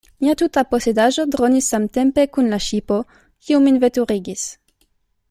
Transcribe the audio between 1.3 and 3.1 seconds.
dronis samtempe kun la ŝipo,